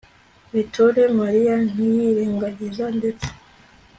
biture 0.53 1.03
mariya 1.19 1.55
ntiyirengagiza, 1.69 2.85
ndetse 2.97 3.27